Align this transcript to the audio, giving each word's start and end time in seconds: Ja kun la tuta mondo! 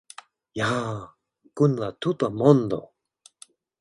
Ja 0.59 0.69
kun 1.61 1.75
la 1.83 1.91
tuta 2.07 2.31
mondo! 2.39 2.81